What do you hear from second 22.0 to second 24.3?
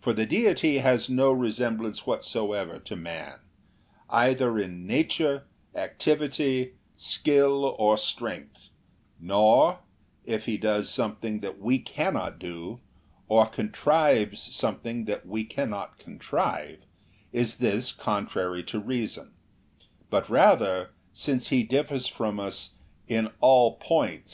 from us in all 21 VOL.